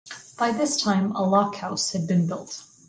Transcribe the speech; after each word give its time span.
By 0.39 0.49
this 0.51 0.81
time 0.81 1.11
a 1.11 1.21
lock 1.21 1.57
house 1.57 1.91
had 1.91 2.07
been 2.07 2.25
built. 2.25 2.63